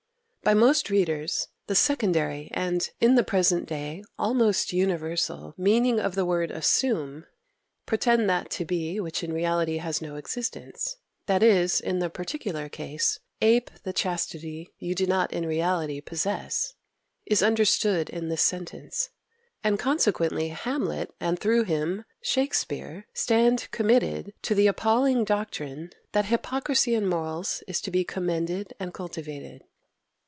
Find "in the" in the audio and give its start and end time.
2.99-3.23, 11.79-12.09